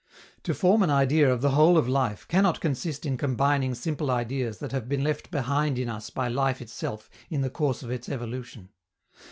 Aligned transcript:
To 0.45 0.55
form 0.55 0.81
an 0.81 0.89
idea 0.89 1.31
of 1.31 1.41
the 1.41 1.51
whole 1.51 1.77
of 1.77 1.87
life 1.87 2.27
cannot 2.27 2.59
consist 2.59 3.05
in 3.05 3.17
combining 3.17 3.75
simple 3.75 4.09
ideas 4.09 4.57
that 4.57 4.71
have 4.71 4.89
been 4.89 5.03
left 5.03 5.29
behind 5.29 5.77
in 5.77 5.89
us 5.89 6.09
by 6.09 6.27
life 6.27 6.59
itself 6.59 7.07
in 7.29 7.41
the 7.41 7.51
course 7.51 7.83
of 7.83 7.91
its 7.91 8.09
evolution. 8.09 8.69